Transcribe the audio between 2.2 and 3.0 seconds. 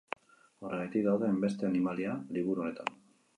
liburu honetan.